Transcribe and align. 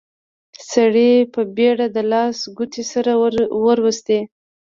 سړي 0.71 1.11
په 1.33 1.41
بيړه 1.55 1.87
د 1.95 1.97
لاس 2.11 2.37
ګوتې 2.57 2.83
سره 2.91 3.11
وروستې. 3.65 4.19